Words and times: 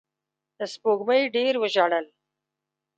سپوږمۍ 0.71 1.21
ډېر 1.35 1.53
وژړل 1.61 2.05